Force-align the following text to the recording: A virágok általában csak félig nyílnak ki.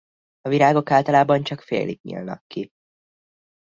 A 0.41 0.49
virágok 0.49 0.91
általában 0.91 1.43
csak 1.43 1.61
félig 1.61 1.99
nyílnak 2.01 2.41
ki. 2.47 2.69